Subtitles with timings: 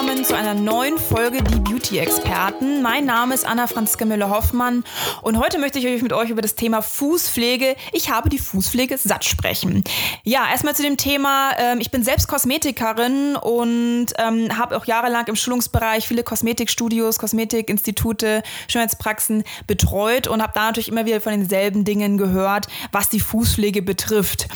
[0.00, 2.80] Willkommen zu einer neuen Folge Die Beauty-Experten.
[2.80, 4.82] Mein Name ist Anna Franziska Müller-Hoffmann
[5.20, 9.26] und heute möchte ich mit euch über das Thema Fußpflege, ich habe die Fußpflege satt
[9.26, 9.84] sprechen.
[10.24, 15.26] Ja, erstmal zu dem Thema, ähm, ich bin selbst Kosmetikerin und ähm, habe auch jahrelang
[15.26, 21.84] im Schulungsbereich viele Kosmetikstudios, Kosmetikinstitute, Schönheitspraxen betreut und habe da natürlich immer wieder von denselben
[21.84, 24.48] Dingen gehört, was die Fußpflege betrifft.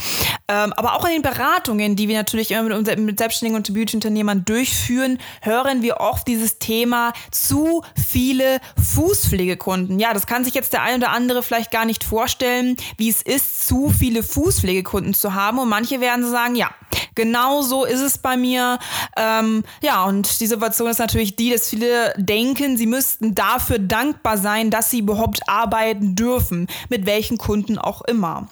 [0.47, 5.19] Ähm, aber auch in den Beratungen, die wir natürlich immer mit Selbstständigen und Beauty-Unternehmern durchführen,
[5.41, 9.99] hören wir oft dieses Thema zu viele Fußpflegekunden.
[9.99, 13.21] Ja, das kann sich jetzt der eine oder andere vielleicht gar nicht vorstellen, wie es
[13.21, 15.59] ist, zu viele Fußpflegekunden zu haben.
[15.59, 16.69] Und manche werden sagen, ja,
[17.15, 18.79] genau so ist es bei mir.
[19.17, 24.37] Ähm, ja, und die Situation ist natürlich die, dass viele denken, sie müssten dafür dankbar
[24.37, 28.47] sein, dass sie überhaupt arbeiten dürfen, mit welchen Kunden auch immer.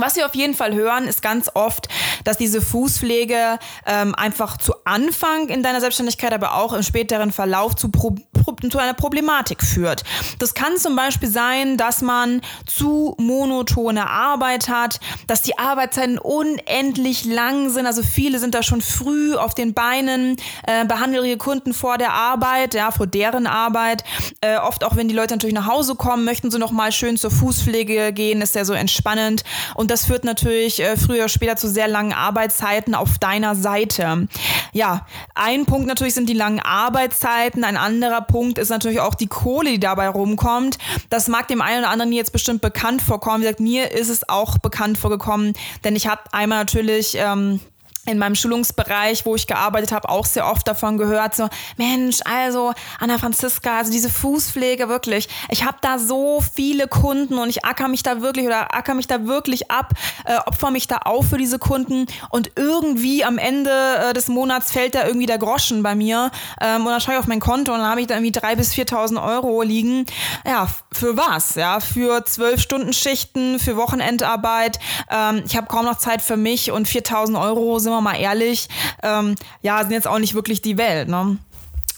[0.00, 1.88] Was wir auf jeden Fall hören, ist ganz oft,
[2.24, 7.76] dass diese Fußpflege ähm, einfach zu Anfang in deiner Selbstständigkeit, aber auch im späteren Verlauf
[7.76, 10.02] zu, Pro Pro zu einer Problematik führt.
[10.38, 17.24] Das kann zum Beispiel sein, dass man zu monotone Arbeit hat, dass die Arbeitszeiten unendlich
[17.24, 17.86] lang sind.
[17.86, 22.12] Also viele sind da schon früh auf den Beinen, äh, behandeln ihre Kunden vor der
[22.12, 24.04] Arbeit, ja, vor deren Arbeit.
[24.40, 27.16] Äh, oft auch, wenn die Leute natürlich nach Hause kommen, möchten sie noch mal schön
[27.16, 29.44] zur Fußpflege gehen, ist ja so entspannend.
[29.74, 34.28] Und das führt natürlich äh, früher oder später zu sehr langen Arbeitszeiten auf deiner Seite.
[34.72, 37.64] Ja, ein Punkt natürlich sind die langen Arbeitszeiten.
[37.64, 40.78] Ein anderer Punkt ist natürlich auch die Kohle, die dabei rumkommt.
[41.08, 43.38] Das mag dem einen oder anderen jetzt bestimmt bekannt vorkommen.
[43.40, 47.60] Wie gesagt, mir ist es auch bekannt vorgekommen, denn ich habe einmal natürlich ähm,
[48.06, 52.72] in meinem Schulungsbereich, wo ich gearbeitet habe, auch sehr oft davon gehört, so Mensch, also
[52.98, 57.88] Anna Franziska, also diese Fußpflege wirklich, ich habe da so viele Kunden und ich acker
[57.88, 59.92] mich da wirklich oder acker mich da wirklich ab,
[60.24, 64.72] äh, opfer mich da auf für diese Kunden und irgendwie am Ende äh, des Monats
[64.72, 67.72] fällt da irgendwie der Groschen bei mir ähm, und dann schaue ich auf mein Konto
[67.72, 70.06] und dann habe ich da irgendwie drei bis 4.000 Euro liegen.
[70.46, 71.54] Ja, für was?
[71.54, 74.78] Ja, für zwölf Stunden Schichten, für Wochenendarbeit.
[75.10, 78.16] Ähm, ich habe kaum noch Zeit für mich und 4.000 Euro sind wir wir mal
[78.16, 78.68] ehrlich,
[79.02, 81.08] ähm, ja, sind jetzt auch nicht wirklich die Welt.
[81.08, 81.38] Ne?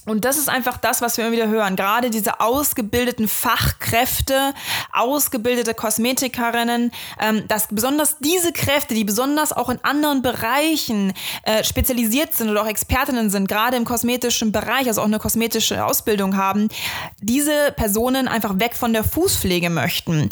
[0.04, 1.76] Und das ist einfach das, was wir immer wieder hören.
[1.76, 4.52] Gerade diese ausgebildeten Fachkräfte,
[4.92, 11.12] ausgebildete Kosmetikerinnen, ähm, dass besonders diese Kräfte, die besonders auch in anderen Bereichen
[11.44, 15.84] äh, spezialisiert sind oder auch Expertinnen sind, gerade im kosmetischen Bereich, also auch eine kosmetische
[15.84, 16.68] Ausbildung haben,
[17.20, 20.30] diese Personen einfach weg von der Fußpflege möchten.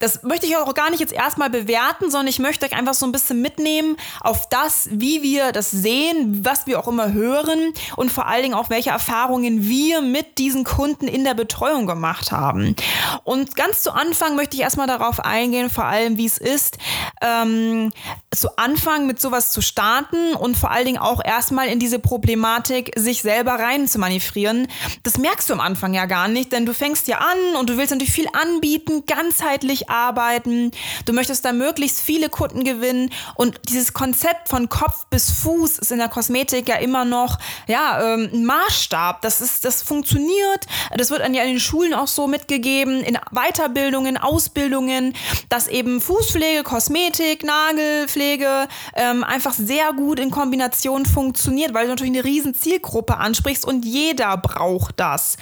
[0.00, 3.06] Das möchte ich auch gar nicht jetzt erstmal bewerten, sondern ich möchte euch einfach so
[3.06, 8.10] ein bisschen mitnehmen auf das, wie wir das sehen, was wir auch immer hören und
[8.10, 12.74] vor allen Dingen auch welche Erfahrungen wir mit diesen Kunden in der Betreuung gemacht haben.
[13.22, 16.76] Und ganz zu Anfang möchte ich erstmal darauf eingehen, vor allem wie es ist,
[17.22, 17.92] ähm,
[18.34, 22.92] zu Anfang mit sowas zu starten und vor allen Dingen auch erstmal in diese Problematik
[22.96, 24.66] sich selber rein zu manövrieren.
[25.04, 27.76] Das merkst du am Anfang ja gar nicht, denn du fängst ja an und du
[27.76, 30.70] willst natürlich viel anbieten, ganzheitlich arbeiten.
[31.04, 35.92] Du möchtest da möglichst viele Kunden gewinnen und dieses Konzept von Kopf bis Fuß ist
[35.92, 39.22] in der Kosmetik ja immer noch ja ähm, ein Maßstab.
[39.22, 40.66] Das ist, das funktioniert.
[40.96, 45.14] Das wird an ja in den Schulen auch so mitgegeben, in Weiterbildungen, Ausbildungen,
[45.48, 52.12] dass eben Fußpflege, Kosmetik, Nagelpflege ähm, einfach sehr gut in Kombination funktioniert, weil du natürlich
[52.12, 55.36] eine riesen Zielgruppe ansprichst und jeder braucht das.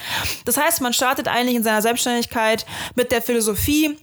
[0.45, 2.65] Das heißt, man startet eigentlich in seiner Selbstständigkeit
[2.95, 3.97] mit der Philosophie,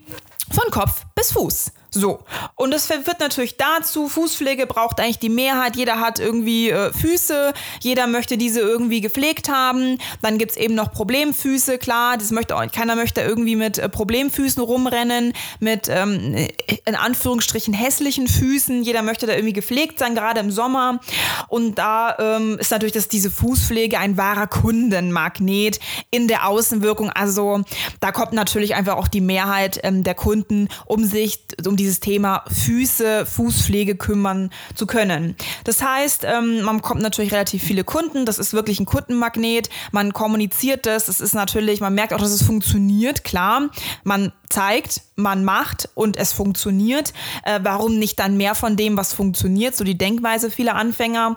[0.52, 1.72] von Kopf bis Fuß.
[1.92, 2.20] So.
[2.54, 5.76] Und das führt natürlich dazu, Fußpflege braucht eigentlich die Mehrheit.
[5.76, 9.98] Jeder hat irgendwie äh, Füße, jeder möchte diese irgendwie gepflegt haben.
[10.22, 13.88] Dann gibt es eben noch Problemfüße, klar, das möchte auch, keiner möchte irgendwie mit äh,
[13.88, 16.46] Problemfüßen rumrennen, mit ähm,
[16.84, 18.84] in Anführungsstrichen hässlichen Füßen.
[18.84, 21.00] Jeder möchte da irgendwie gepflegt sein, gerade im Sommer.
[21.48, 25.80] Und da ähm, ist natürlich das, diese Fußpflege ein wahrer Kundenmagnet
[26.12, 27.10] in der Außenwirkung.
[27.10, 27.62] Also
[27.98, 32.44] da kommt natürlich einfach auch die Mehrheit ähm, der Kunden, um sich, um dieses Thema
[32.50, 35.34] Füße, Fußpflege kümmern zu können.
[35.64, 38.26] Das heißt, ähm, man bekommt natürlich relativ viele Kunden.
[38.26, 39.70] Das ist wirklich ein Kundenmagnet.
[39.90, 41.08] Man kommuniziert das.
[41.08, 43.24] Es ist natürlich, man merkt auch, dass es funktioniert.
[43.24, 43.70] Klar,
[44.04, 47.14] man zeigt, man macht und es funktioniert.
[47.44, 49.74] Äh, warum nicht dann mehr von dem, was funktioniert?
[49.74, 51.36] So die Denkweise vieler Anfänger.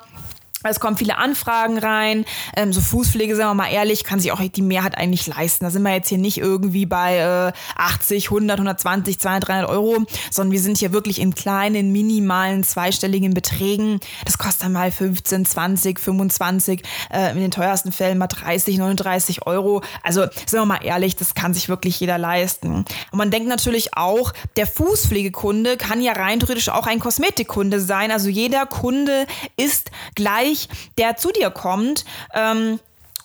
[0.70, 2.26] Es kommen viele Anfragen rein.
[2.56, 5.66] Ähm, so Fußpflege, sagen wir mal ehrlich, kann sich auch die Mehrheit eigentlich leisten.
[5.66, 10.06] Da sind wir jetzt hier nicht irgendwie bei äh, 80, 100, 120, 200, 300 Euro,
[10.32, 14.00] sondern wir sind hier wirklich in kleinen, minimalen, zweistelligen Beträgen.
[14.26, 19.46] Das kostet dann mal 15, 20, 25, äh, in den teuersten Fällen mal 30, 39
[19.46, 19.82] Euro.
[20.02, 22.86] Also sind wir mal ehrlich, das kann sich wirklich jeder leisten.
[23.12, 28.12] Und man denkt natürlich auch, der Fußpflegekunde kann ja rein theoretisch auch ein Kosmetikkunde sein.
[28.12, 29.26] Also jeder Kunde
[29.58, 30.68] ist gleich Bereich,
[30.98, 32.06] der zu dir kommt.
[32.34, 32.80] Ähm,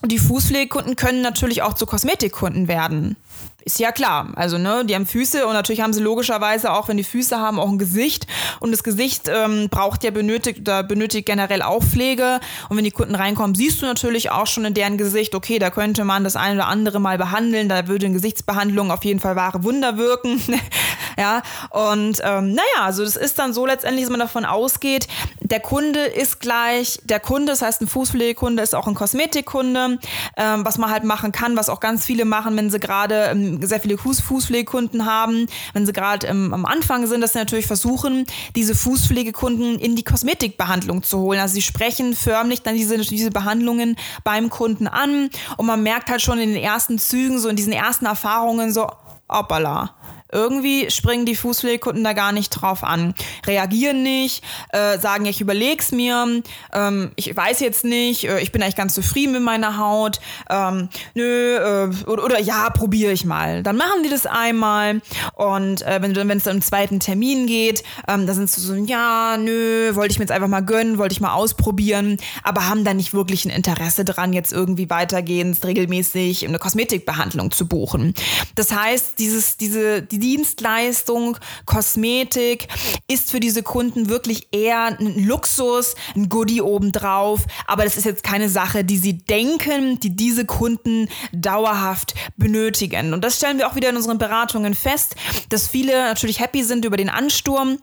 [0.05, 3.17] die Fußpflegekunden können natürlich auch zu Kosmetikkunden werden.
[3.65, 4.29] Ist ja klar.
[4.37, 7.59] Also, ne, die haben Füße und natürlich haben sie logischerweise auch, wenn die Füße haben,
[7.59, 8.27] auch ein Gesicht.
[8.61, 12.41] Und das Gesicht ähm, braucht ja benötigt oder benötigt generell auch Pflege.
[12.69, 15.69] Und wenn die Kunden reinkommen, siehst du natürlich auch schon in deren Gesicht, okay, da
[15.69, 17.69] könnte man das eine oder andere mal behandeln.
[17.69, 20.41] Da würde eine Gesichtsbehandlung auf jeden Fall wahre Wunder wirken.
[21.19, 25.09] ja, und ähm, naja, also das ist dann so letztendlich, dass man davon ausgeht,
[25.41, 29.99] der Kunde ist gleich, der Kunde, das heißt ein Fußpflegekunde ist auch ein Kosmetikkunde,
[30.37, 33.61] ähm, was man halt machen kann, was auch ganz viele machen, wenn sie gerade ähm,
[33.67, 37.67] sehr viele Fuß Fußpflegekunden haben, wenn sie gerade ähm, am Anfang sind, dass sie natürlich
[37.67, 38.25] versuchen,
[38.55, 41.41] diese Fußpflegekunden in die Kosmetikbehandlung zu holen.
[41.41, 46.23] Also sie sprechen förmlich dann diese, diese Behandlungen beim Kunden an und man merkt halt
[46.23, 48.87] schon in den ersten Zügen, so in diesen ersten Erfahrungen so,
[49.29, 49.91] hoppala,
[50.33, 53.15] irgendwie springen die Fußpflegekunden da gar nicht drauf an,
[53.47, 56.43] reagieren nicht, äh, sagen, ich überleg's mir,
[56.73, 60.21] ähm, ich weiß jetzt nicht, äh, ich bin eigentlich ganz zufrieden mit meiner Haut,
[60.51, 63.63] ähm, nö, äh, oder, oder, ja, probiere ich mal.
[63.63, 65.01] Dann machen die das einmal
[65.35, 69.37] und äh, wenn es dann im zweiten Termin geht, ähm, da sind sie so, ja,
[69.39, 72.95] nö, wollte ich mir jetzt einfach mal gönnen, wollte ich mal ausprobieren, aber haben da
[72.95, 78.15] nicht wirklich ein Interesse dran, jetzt irgendwie weitergehend regelmäßig eine Kosmetikbehandlung zu buchen.
[78.55, 82.69] Das heißt, dieses, diese, die Dienstleistung, Kosmetik
[83.09, 87.47] ist für diese Kunden wirklich eher ein Luxus, ein Goodie obendrauf.
[87.67, 93.13] Aber das ist jetzt keine Sache, die sie denken, die diese Kunden dauerhaft benötigen.
[93.13, 95.17] Und das stellen wir auch wieder in unseren Beratungen fest,
[95.49, 97.79] dass viele natürlich happy sind über den Ansturm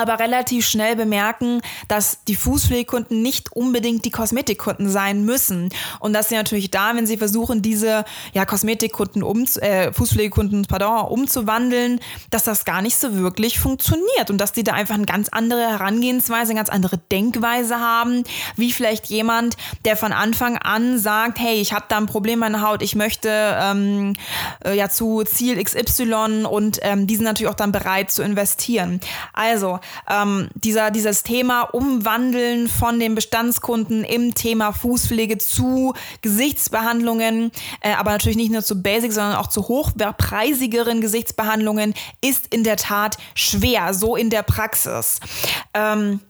[0.00, 6.28] aber relativ schnell bemerken, dass die Fußpflegekunden nicht unbedingt die Kosmetikkunden sein müssen und dass
[6.28, 12.00] sie natürlich da, wenn sie versuchen, diese ja, Kosmetikkunden um, äh, Fußpflegekunden, pardon, umzuwandeln,
[12.30, 15.70] dass das gar nicht so wirklich funktioniert und dass die da einfach eine ganz andere
[15.70, 18.24] Herangehensweise, eine ganz andere Denkweise haben,
[18.56, 22.40] wie vielleicht jemand, der von Anfang an sagt, hey, ich habe da ein Problem in
[22.40, 24.14] meiner Haut, ich möchte ähm,
[24.64, 29.00] äh, ja zu Ziel XY und ähm, die sind natürlich auch dann bereit zu investieren.
[29.32, 37.92] Also ähm, dieser, dieses Thema Umwandeln von den Bestandskunden im Thema Fußpflege zu Gesichtsbehandlungen, äh,
[37.94, 43.16] aber natürlich nicht nur zu Basic, sondern auch zu hochpreisigeren Gesichtsbehandlungen, ist in der Tat
[43.34, 45.20] schwer, so in der Praxis.
[45.74, 46.20] Ähm,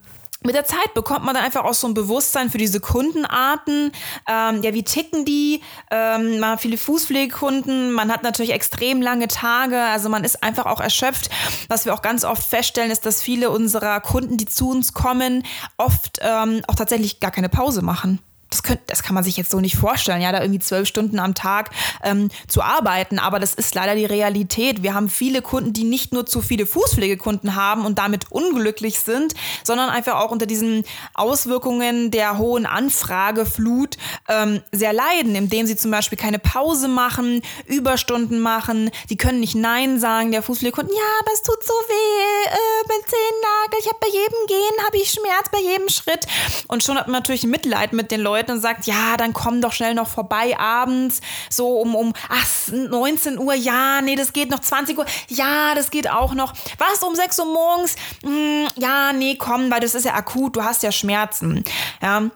[0.42, 3.92] mit der Zeit bekommt man dann einfach auch so ein Bewusstsein für diese Kundenarten.
[4.26, 5.60] Ähm, ja, wie ticken die?
[5.90, 10.64] Ähm, man hat viele Fußpflegekunden, man hat natürlich extrem lange Tage, also man ist einfach
[10.66, 11.31] auch erschöpft.
[11.69, 15.44] Was wir auch ganz oft feststellen, ist, dass viele unserer Kunden, die zu uns kommen,
[15.76, 18.19] oft ähm, auch tatsächlich gar keine Pause machen
[18.50, 21.19] das, könnt, das kann man sich jetzt so nicht vorstellen, ja, da irgendwie zwölf Stunden
[21.19, 21.70] am Tag
[22.02, 23.19] ähm, zu arbeiten.
[23.19, 24.82] Aber das ist leider die Realität.
[24.82, 29.35] Wir haben viele Kunden, die nicht nur zu viele Fußpflegekunden haben und damit unglücklich sind,
[29.64, 33.96] sondern einfach auch unter diesen Auswirkungen der hohen Anfrageflut
[34.29, 39.55] ähm, sehr leiden, indem sie zum Beispiel keine Pause machen, Überstunden machen, die können nicht
[39.55, 43.98] Nein sagen, der Fußpflegekunden, ja, aber es tut so weh, äh, mein Zehennagel, ich habe
[44.01, 46.27] bei jedem Gehen, habe ich Schmerz bei jedem Schritt.
[46.69, 49.61] Und schon hat man natürlich Mitleid mit den Leuten, Leuten und sagt, ja, dann komm
[49.61, 51.20] doch schnell noch vorbei abends,
[51.51, 55.91] so um, um ach, 19 Uhr, ja, nee, das geht noch 20 Uhr, ja, das
[55.91, 56.55] geht auch noch.
[56.79, 57.97] Was, um 6 Uhr morgens?
[58.23, 61.65] Hm, ja, nee, komm, weil das ist ja akut, du hast ja Schmerzen.
[62.01, 62.31] Ja.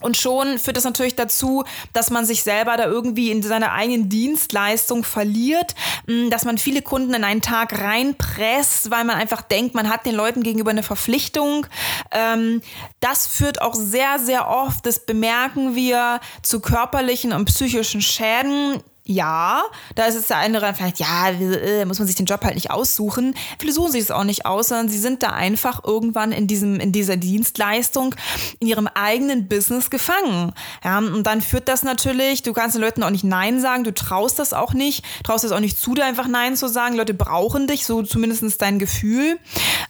[0.00, 4.08] Und schon führt das natürlich dazu, dass man sich selber da irgendwie in seiner eigenen
[4.10, 5.74] Dienstleistung verliert,
[6.06, 10.04] hm, dass man viele Kunden in einen Tag reinpresst, weil man einfach denkt, man hat
[10.04, 11.66] den Leuten gegenüber eine Verpflichtung.
[12.10, 12.60] Ähm,
[13.00, 19.62] das führt auch sehr, sehr oft, das bemerken wir, zu körperlichen und psychischen Schäden ja,
[19.94, 22.72] da ist es der eine vielleicht, ja, äh, muss man sich den Job halt nicht
[22.72, 23.34] aussuchen.
[23.58, 26.80] Viele suchen sich es auch nicht aus, sondern sie sind da einfach irgendwann in diesem,
[26.80, 28.16] in dieser Dienstleistung,
[28.58, 30.52] in ihrem eigenen Business gefangen.
[30.84, 33.94] Ja, und dann führt das natürlich, du kannst den Leuten auch nicht Nein sagen, du
[33.94, 36.96] traust das auch nicht, traust das auch nicht zu, da einfach Nein zu sagen.
[36.96, 39.38] Leute brauchen dich, so zumindest dein Gefühl.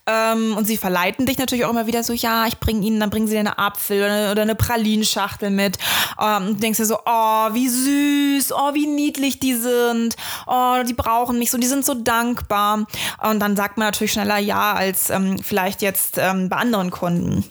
[0.06, 3.08] Ähm, und sie verleiten dich natürlich auch immer wieder so, ja, ich bringe ihnen, dann
[3.08, 5.78] bringen sie dir eine Apfel oder eine, oder eine Pralinschachtel mit.
[6.20, 10.16] Ähm, und du denkst dir so, oh, wie süß, oh, wie niedlich niedlich die sind,
[10.46, 12.86] oh, die brauchen mich so, die sind so dankbar.
[13.22, 17.44] Und dann sagt man natürlich schneller ja als ähm, vielleicht jetzt ähm, bei anderen Kunden.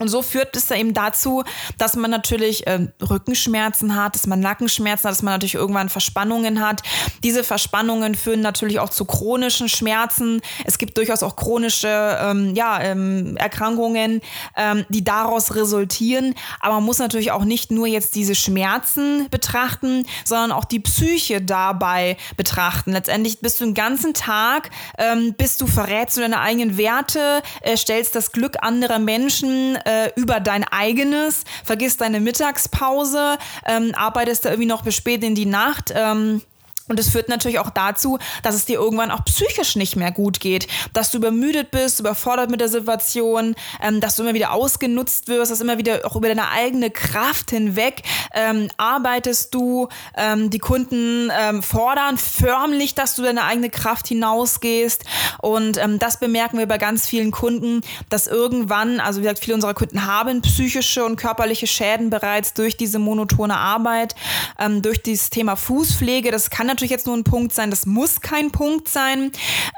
[0.00, 1.44] Und so führt es da eben dazu,
[1.76, 6.66] dass man natürlich äh, Rückenschmerzen hat, dass man Nackenschmerzen hat, dass man natürlich irgendwann Verspannungen
[6.66, 6.82] hat.
[7.22, 10.40] Diese Verspannungen führen natürlich auch zu chronischen Schmerzen.
[10.64, 14.22] Es gibt durchaus auch chronische ähm, ja, ähm, Erkrankungen,
[14.56, 16.34] ähm, die daraus resultieren.
[16.60, 21.42] Aber man muss natürlich auch nicht nur jetzt diese Schmerzen betrachten, sondern auch die Psyche
[21.42, 22.92] dabei betrachten.
[22.92, 27.76] Letztendlich bist du den ganzen Tag, ähm, bist du verrätst du deine eigenen Werte, äh,
[27.76, 34.50] stellst das Glück anderer Menschen äh, über dein eigenes, vergisst deine Mittagspause, ähm, arbeitest da
[34.50, 35.92] irgendwie noch bis spät in die Nacht.
[35.94, 36.42] Ähm,
[36.90, 40.40] und es führt natürlich auch dazu, dass es dir irgendwann auch psychisch nicht mehr gut
[40.40, 45.28] geht, dass du übermüdet bist, überfordert mit der Situation, ähm, dass du immer wieder ausgenutzt
[45.28, 48.02] wirst, dass immer wieder auch über deine eigene Kraft hinweg
[48.34, 49.88] ähm, arbeitest du.
[50.16, 55.04] Ähm, die Kunden ähm, fordern förmlich, dass du deine eigene Kraft hinausgehst.
[55.40, 59.54] Und ähm, das bemerken wir bei ganz vielen Kunden, dass irgendwann, also wie gesagt, viele
[59.54, 64.16] unserer Kunden haben psychische und körperliche Schäden bereits durch diese monotone Arbeit,
[64.58, 66.32] ähm, durch dieses Thema Fußpflege.
[66.32, 69.32] Das kann natürlich natürlich jetzt nur ein Punkt sein, das muss kein Punkt sein.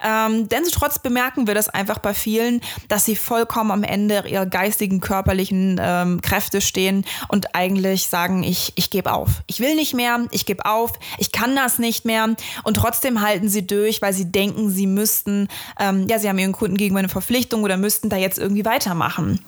[0.05, 5.01] Ähm, trotz bemerken wir das einfach bei vielen, dass sie vollkommen am Ende ihrer geistigen,
[5.01, 9.43] körperlichen ähm, Kräfte stehen und eigentlich sagen, ich, ich gebe auf.
[9.49, 12.37] Ich will nicht mehr, ich gebe auf, ich kann das nicht mehr.
[12.63, 15.49] Und trotzdem halten sie durch, weil sie denken, sie müssten,
[15.81, 19.41] ähm, ja, sie haben ihren Kunden gegenüber eine Verpflichtung oder müssten da jetzt irgendwie weitermachen.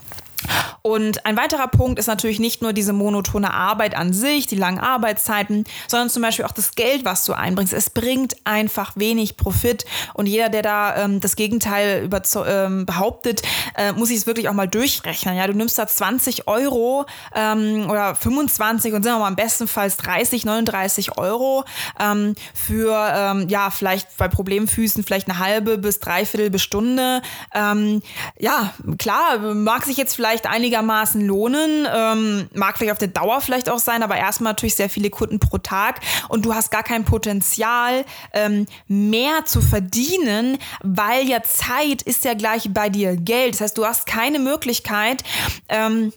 [0.83, 4.79] Und ein weiterer Punkt ist natürlich nicht nur diese monotone Arbeit an sich, die langen
[4.79, 7.73] Arbeitszeiten, sondern zum Beispiel auch das Geld, was du einbringst.
[7.73, 12.09] Es bringt einfach wenig Profit und jeder, der da ähm, das Gegenteil
[12.47, 13.43] ähm, behauptet,
[13.77, 15.37] äh, muss sich es wirklich auch mal durchrechnen.
[15.37, 19.69] Ja, du nimmst da 20 Euro ähm, oder 25 und sind wir mal im besten
[19.69, 21.65] Fall 30, 39 Euro
[22.01, 27.23] ähm, für ähm, ja vielleicht bei Problemfüßen vielleicht eine halbe bis dreiviertel Stunde.
[27.55, 28.03] Ähm,
[28.39, 31.87] ja, klar, mag sich jetzt vielleicht vielleicht einigermaßen lohnen.
[31.95, 35.39] Ähm, mag vielleicht auf der Dauer vielleicht auch sein, aber erstmal natürlich sehr viele Kunden
[35.39, 42.03] pro Tag und du hast gar kein Potenzial, ähm, mehr zu verdienen, weil ja Zeit
[42.03, 43.55] ist ja gleich bei dir Geld.
[43.55, 45.23] Das heißt, du hast keine Möglichkeit,
[45.69, 46.13] ähm,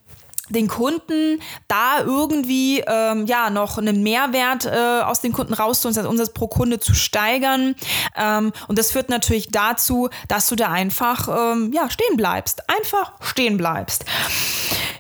[0.50, 6.06] den Kunden da irgendwie ähm, ja noch einen Mehrwert äh, aus den Kunden rauszuholen, das
[6.06, 7.76] Umsatz pro Kunde zu steigern.
[8.16, 13.14] Ähm, und das führt natürlich dazu, dass du da einfach ähm, ja stehen bleibst, einfach
[13.22, 14.06] stehen bleibst.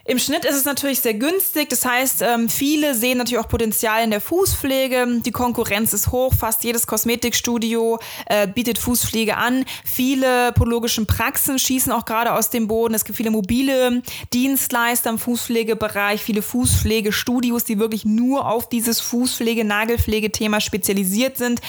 [0.07, 1.67] Im Schnitt ist es natürlich sehr günstig.
[1.67, 5.19] Das heißt, ähm, viele sehen natürlich auch Potenzial in der Fußpflege.
[5.19, 6.33] Die Konkurrenz ist hoch.
[6.33, 9.65] Fast jedes Kosmetikstudio äh, bietet Fußpflege an.
[9.83, 12.93] Viele podologischen Praxen schießen auch gerade aus dem Boden.
[12.93, 20.61] Es gibt viele mobile Dienstleister im Fußpflegebereich, viele Fußpflegestudios, die wirklich nur auf dieses Fußpflege-Nagelpflegethema
[20.61, 21.59] spezialisiert sind.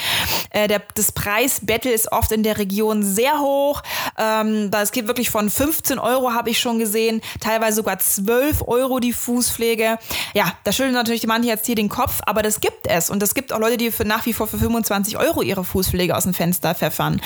[0.51, 3.83] Äh, das Preisbattle ist oft in der Region sehr hoch.
[4.17, 8.69] Ähm, es geht wirklich von 15 Euro, habe ich schon gesehen, teilweise sogar 12 12
[8.69, 9.97] Euro die Fußpflege.
[10.35, 13.09] Ja, da schütteln natürlich manche jetzt hier den Kopf, aber das gibt es.
[13.09, 16.15] Und es gibt auch Leute, die für nach wie vor für 25 Euro ihre Fußpflege
[16.15, 17.23] aus dem Fenster pfeffern.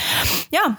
[0.52, 0.76] Ja,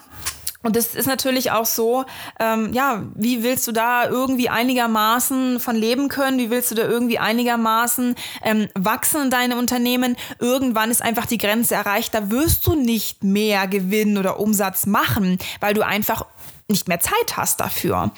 [0.63, 2.05] und das ist natürlich auch so,
[2.39, 6.39] ähm, ja, wie willst du da irgendwie einigermaßen von leben können?
[6.39, 10.15] Wie willst du da irgendwie einigermaßen ähm, wachsen in deinem Unternehmen?
[10.39, 15.37] Irgendwann ist einfach die Grenze erreicht, da wirst du nicht mehr Gewinn oder Umsatz machen,
[15.59, 16.25] weil du einfach
[16.73, 18.11] nicht mehr Zeit hast dafür.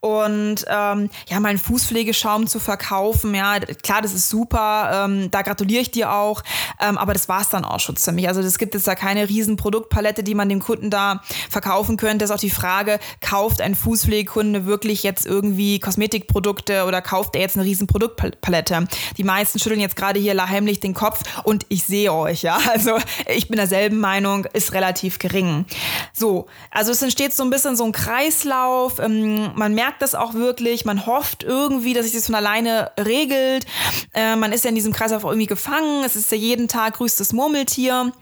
[0.00, 5.82] Und ähm, ja, meinen Fußpflegeschaum zu verkaufen, ja, klar, das ist super, ähm, da gratuliere
[5.82, 6.42] ich dir auch,
[6.80, 8.28] ähm, aber das war es dann auch schon ziemlich.
[8.28, 12.18] Also es gibt jetzt da keine riesen Produktpalette, die man dem Kunden da verkaufen könnte.
[12.18, 17.42] Das ist auch die Frage, kauft ein Fußpflegekunde wirklich jetzt irgendwie Kosmetikprodukte oder kauft er
[17.42, 18.86] jetzt eine riesen Produktpalette?
[19.16, 22.58] Die meisten schütteln jetzt gerade hier heimlich den Kopf und ich sehe euch, ja.
[22.76, 22.98] Also
[23.34, 25.64] ich bin derselben Meinung, ist relativ gering.
[26.12, 28.98] So, also es entsteht so ein bisschen so ein Kreislauf.
[28.98, 30.84] Ähm, man merkt das auch wirklich.
[30.84, 33.66] Man hofft irgendwie, dass sich das von alleine regelt.
[34.14, 36.04] Äh, man ist ja in diesem Kreislauf irgendwie gefangen.
[36.04, 38.12] Es ist ja jeden Tag grüßt Murmeltier.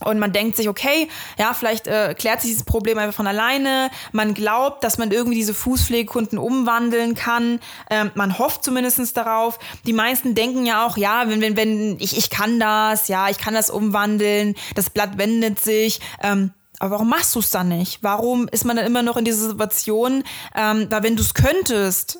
[0.00, 3.90] Und man denkt sich, okay, ja, vielleicht äh, klärt sich dieses Problem einfach von alleine.
[4.12, 7.60] Man glaubt, dass man irgendwie diese Fußpflegekunden umwandeln kann.
[7.90, 9.58] Ähm, man hofft zumindest darauf.
[9.86, 13.38] Die meisten denken ja auch, ja, wenn, wenn, wenn, ich, ich kann das, ja, ich
[13.38, 16.00] kann das umwandeln, das Blatt wendet sich.
[16.22, 16.50] Ähm,
[16.84, 18.02] aber warum machst du es dann nicht?
[18.02, 20.22] Warum ist man dann immer noch in dieser Situation?
[20.54, 22.18] Ähm, weil wenn du es könntest,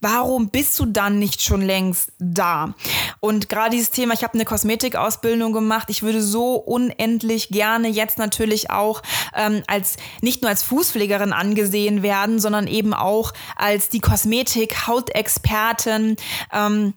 [0.00, 2.74] warum bist du dann nicht schon längst da?
[3.18, 8.18] Und gerade dieses Thema, ich habe eine Kosmetikausbildung gemacht, ich würde so unendlich gerne jetzt
[8.18, 9.02] natürlich auch
[9.34, 16.14] ähm, als nicht nur als Fußpflegerin angesehen werden, sondern eben auch als die Kosmetik-Hautexpertin.
[16.52, 16.94] Ähm,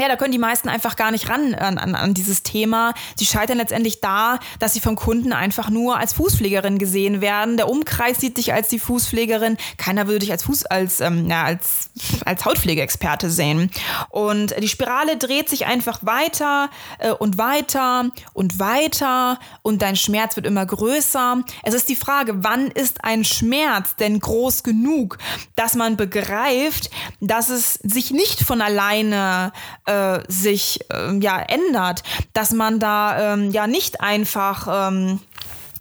[0.00, 2.94] ja, da können die meisten einfach gar nicht ran an, an, an dieses Thema.
[3.16, 7.56] Sie scheitern letztendlich da, dass sie vom Kunden einfach nur als Fußpflegerin gesehen werden.
[7.56, 9.56] Der Umkreis sieht dich als die Fußpflegerin.
[9.76, 11.90] Keiner würde dich als Fuß, als, ähm, ja, als,
[12.24, 13.70] als Hautpflegeexperte sehen.
[14.10, 20.36] Und die Spirale dreht sich einfach weiter äh, und weiter und weiter und dein Schmerz
[20.36, 21.42] wird immer größer.
[21.62, 25.18] Es ist die Frage, wann ist ein Schmerz denn groß genug,
[25.56, 26.90] dass man begreift,
[27.20, 29.52] dass es sich nicht von alleine
[29.88, 32.02] äh, sich äh, ja ändert,
[32.34, 35.20] dass man da ähm, ja nicht einfach ähm,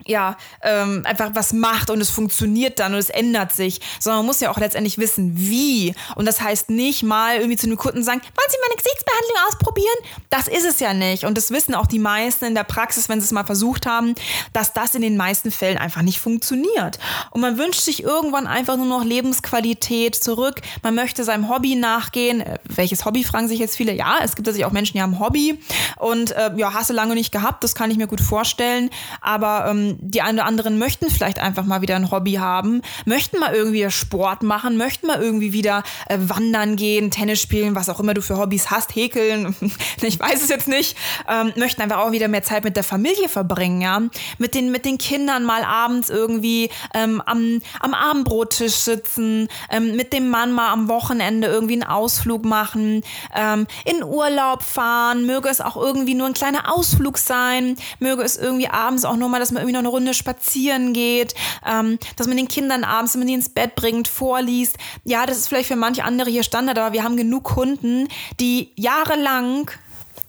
[0.07, 4.27] ja, ähm, einfach was macht und es funktioniert dann und es ändert sich, sondern man
[4.27, 5.93] muss ja auch letztendlich wissen, wie.
[6.15, 9.97] Und das heißt nicht mal irgendwie zu einem Kunden sagen, wollen Sie meine Gesichtsbehandlung ausprobieren?
[10.29, 11.23] Das ist es ja nicht.
[11.23, 14.15] Und das wissen auch die meisten in der Praxis, wenn sie es mal versucht haben,
[14.53, 16.99] dass das in den meisten Fällen einfach nicht funktioniert.
[17.31, 20.61] Und man wünscht sich irgendwann einfach nur noch Lebensqualität zurück.
[20.83, 22.41] Man möchte seinem Hobby nachgehen.
[22.41, 23.93] Äh, welches Hobby fragen sich jetzt viele?
[23.93, 25.59] Ja, es gibt natürlich auch Menschen, die haben ein Hobby
[25.97, 28.89] und äh, ja, hast du lange nicht gehabt, das kann ich mir gut vorstellen.
[29.21, 33.39] Aber ähm, die einen oder anderen möchten vielleicht einfach mal wieder ein Hobby haben, möchten
[33.39, 37.99] mal irgendwie Sport machen, möchten mal irgendwie wieder äh, wandern gehen, Tennis spielen, was auch
[37.99, 39.55] immer du für Hobbys hast, häkeln,
[40.01, 40.95] ich weiß es jetzt nicht,
[41.27, 44.01] ähm, möchten einfach auch wieder mehr Zeit mit der Familie verbringen, ja,
[44.37, 50.13] mit den, mit den Kindern mal abends irgendwie ähm, am, am Abendbrottisch sitzen, ähm, mit
[50.13, 53.03] dem Mann mal am Wochenende irgendwie einen Ausflug machen,
[53.35, 58.37] ähm, in Urlaub fahren, möge es auch irgendwie nur ein kleiner Ausflug sein, möge es
[58.37, 61.33] irgendwie abends auch nur mal, dass man irgendwie noch eine Runde spazieren geht,
[61.65, 64.77] ähm, dass man den Kindern abends, wenn man die ins Bett bringt, vorliest.
[65.03, 68.07] Ja, das ist vielleicht für manche andere hier Standard, aber wir haben genug Kunden,
[68.39, 69.71] die jahrelang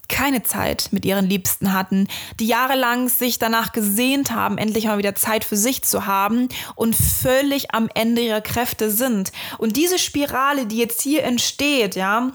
[0.09, 2.09] keine Zeit mit ihren Liebsten hatten,
[2.41, 6.97] die jahrelang sich danach gesehnt haben, endlich mal wieder Zeit für sich zu haben und
[6.97, 9.33] völlig am Ende ihrer Kräfte sind.
[9.59, 12.33] Und diese Spirale, die jetzt hier entsteht, ja,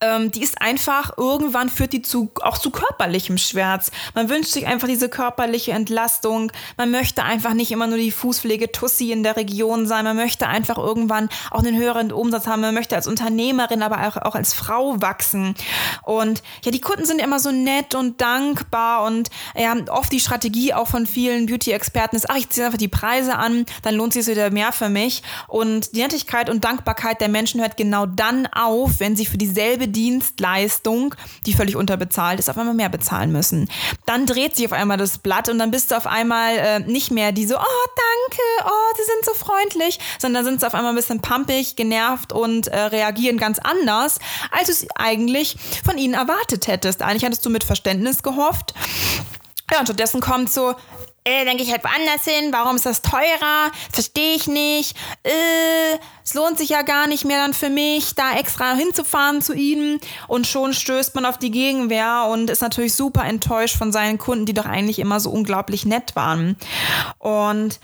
[0.00, 3.90] ähm, die ist einfach, irgendwann führt die zu, auch zu körperlichem Schmerz.
[4.14, 6.50] Man wünscht sich einfach diese körperliche Entlastung.
[6.78, 10.04] Man möchte einfach nicht immer nur die Fußpflege-Tussi in der Region sein.
[10.04, 12.62] Man möchte einfach irgendwann auch einen höheren Umsatz haben.
[12.62, 15.54] Man möchte als Unternehmerin, aber auch, auch als Frau wachsen.
[16.02, 20.72] Und ja, die Kunden sind immer so nett und dankbar und ja, oft die Strategie
[20.72, 24.22] auch von vielen Beauty-Experten ist, ach, ich ziehe einfach die Preise an, dann lohnt sich
[24.22, 25.22] es wieder mehr für mich.
[25.46, 29.89] Und die Nettigkeit und Dankbarkeit der Menschen hört genau dann auf, wenn sie für dieselbe
[29.90, 31.14] Dienstleistung,
[31.46, 33.68] die völlig unterbezahlt ist, auf einmal mehr bezahlen müssen.
[34.06, 37.10] Dann dreht sich auf einmal das Blatt und dann bist du auf einmal äh, nicht
[37.10, 40.92] mehr die so, oh, danke, oh, sie sind so freundlich, sondern sind sie auf einmal
[40.92, 44.18] ein bisschen pumpig, genervt und äh, reagieren ganz anders,
[44.50, 47.02] als du es eigentlich von ihnen erwartet hättest.
[47.02, 48.74] Eigentlich hattest du mit Verständnis gehofft.
[49.72, 50.74] Ja, und stattdessen kommt so,
[51.24, 53.70] äh, denke ich halt woanders hin, warum ist das teurer?
[53.92, 54.96] Verstehe ich nicht.
[55.22, 59.52] Äh, es lohnt sich ja gar nicht mehr dann für mich, da extra hinzufahren zu
[59.52, 60.00] ihnen.
[60.28, 64.46] Und schon stößt man auf die Gegenwehr und ist natürlich super enttäuscht von seinen Kunden,
[64.46, 66.56] die doch eigentlich immer so unglaublich nett waren.
[67.18, 67.80] Und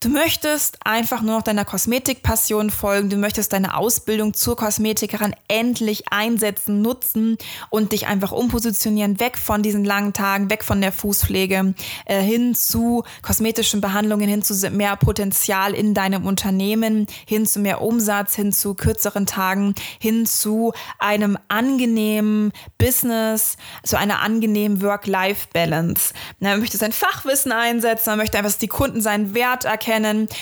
[0.00, 3.08] du möchtest einfach nur noch deiner Kosmetikpassion folgen.
[3.08, 7.38] Du möchtest deine Ausbildung zur Kosmetikerin endlich einsetzen, nutzen
[7.70, 12.54] und dich einfach umpositionieren, weg von diesen langen Tagen, weg von der Fußpflege, äh, hin
[12.54, 18.52] zu kosmetischen Behandlungen, hin zu mehr Potenzial in deinem Unternehmen, hin zu mehr Umsatz, hin
[18.52, 26.12] zu kürzeren Tagen, hin zu einem angenehmen Business, zu einer angenehmen Work-Life-Balance.
[26.40, 29.85] Man möchte sein Fachwissen einsetzen, man möchte einfach, dass die Kunden seinen Wert erkennen,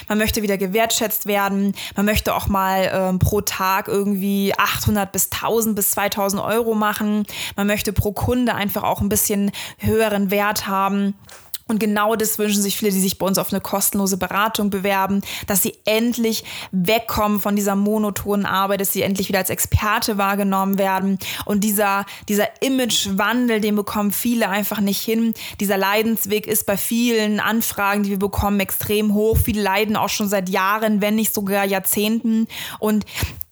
[0.09, 5.30] man möchte wieder gewertschätzt werden, man möchte auch mal ähm, pro Tag irgendwie 800 bis
[5.30, 7.26] 1000 bis 2000 Euro machen,
[7.57, 11.14] man möchte pro Kunde einfach auch ein bisschen höheren Wert haben.
[11.66, 15.22] Und genau das wünschen sich viele, die sich bei uns auf eine kostenlose Beratung bewerben,
[15.46, 20.77] dass sie endlich wegkommen von dieser monotonen Arbeit, dass sie endlich wieder als Experte wahrgenommen
[20.77, 21.18] werden.
[21.46, 25.33] Und dieser, dieser Imagewandel, den bekommen viele einfach nicht hin.
[25.59, 29.38] Dieser Leidensweg ist bei vielen Anfragen, die wir bekommen, extrem hoch.
[29.42, 32.46] Viele leiden auch schon seit Jahren, wenn nicht sogar Jahrzehnten.
[32.79, 33.07] Und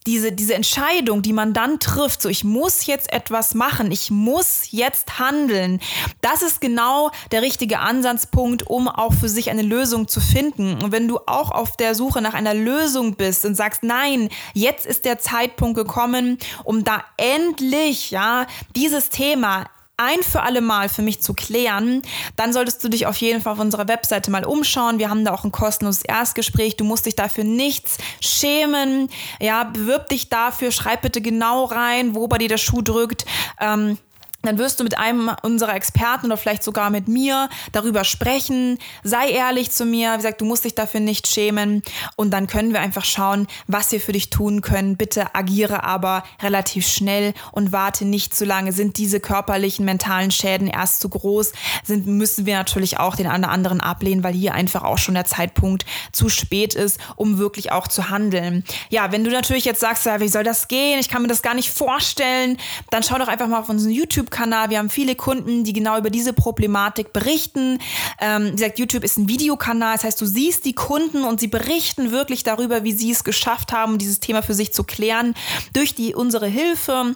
[0.06, 4.70] diese, diese Entscheidung, die man dann trifft, so ich muss jetzt etwas machen, ich muss
[4.70, 5.80] jetzt handeln,
[6.20, 10.82] das ist genau der richtige Ansatzpunkt, um auch für sich eine Lösung zu finden.
[10.82, 14.86] Und wenn du auch auf der Suche nach einer Lösung bist und sagst, nein, jetzt
[14.86, 21.02] ist der Zeitpunkt gekommen, um da endlich, ja, dieses Thema ein für alle Mal für
[21.02, 22.02] mich zu klären,
[22.36, 24.98] dann solltest du dich auf jeden Fall auf unserer Webseite mal umschauen.
[24.98, 26.76] Wir haben da auch ein kostenloses Erstgespräch.
[26.76, 29.08] Du musst dich dafür nichts schämen.
[29.40, 30.72] Ja, bewirb dich dafür.
[30.72, 33.24] Schreib bitte genau rein, wo bei dir der Schuh drückt.
[33.60, 33.98] Ähm,
[34.42, 38.78] dann wirst du mit einem unserer Experten oder vielleicht sogar mit mir darüber sprechen.
[39.02, 40.12] Sei ehrlich zu mir.
[40.12, 41.82] Wie gesagt, du musst dich dafür nicht schämen.
[42.16, 44.96] Und dann können wir einfach schauen, was wir für dich tun können.
[44.96, 48.72] Bitte agiere aber relativ schnell und warte nicht zu lange.
[48.72, 51.52] Sind diese körperlichen, mentalen Schäden erst zu groß,
[51.84, 55.84] sind, müssen wir natürlich auch den anderen ablehnen, weil hier einfach auch schon der Zeitpunkt
[56.10, 58.64] zu spät ist, um wirklich auch zu handeln.
[58.90, 60.98] Ja, wenn du natürlich jetzt sagst, ja, wie soll das gehen?
[60.98, 62.56] Ich kann mir das gar nicht vorstellen,
[62.90, 64.70] dann schau doch einfach mal auf unseren YouTube YouTube-Kanal.
[64.70, 67.78] Wir haben viele Kunden, die genau über diese Problematik berichten.
[68.20, 69.94] Ähm, wie gesagt, YouTube ist ein Videokanal.
[69.94, 73.72] Das heißt, du siehst die Kunden und sie berichten wirklich darüber, wie sie es geschafft
[73.72, 75.34] haben, dieses Thema für sich zu klären
[75.74, 77.14] durch die unsere Hilfe.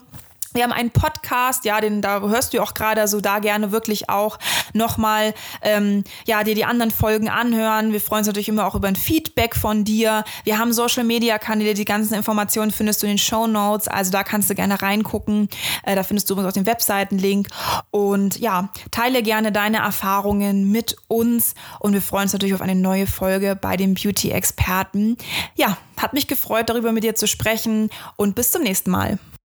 [0.56, 4.08] Wir haben einen Podcast, ja, den da hörst du auch gerade, also da gerne wirklich
[4.08, 4.38] auch
[4.72, 7.92] nochmal, ähm, ja, dir die anderen Folgen anhören.
[7.92, 10.24] Wir freuen uns natürlich immer auch über ein Feedback von dir.
[10.44, 14.10] Wir haben Social Media Kanäle, die ganzen Informationen findest du in den Show Notes, also
[14.10, 15.50] da kannst du gerne reingucken.
[15.82, 17.48] Äh, da findest du übrigens auch den Webseitenlink
[17.90, 22.74] und ja, teile gerne deine Erfahrungen mit uns und wir freuen uns natürlich auf eine
[22.74, 25.18] neue Folge bei den Beauty Experten.
[25.54, 29.18] Ja, hat mich gefreut, darüber mit dir zu sprechen und bis zum nächsten Mal.